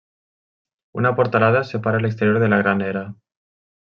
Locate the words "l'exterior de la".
2.05-2.59